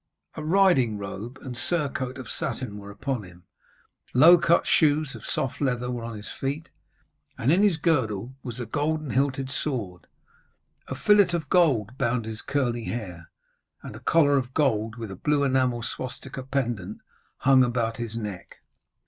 [0.33, 3.43] A riding robe and surcoat of satin were upon him,
[4.15, 6.71] low cut shoes of soft leather were on his feet,
[7.37, 10.07] and in his girdle was a golden hilted sword.
[10.87, 13.29] A fillet of gold bound his curly hair,
[13.83, 17.01] and a collar of gold, with a blue enamel swastika pendant,
[17.37, 18.55] hung about his neck.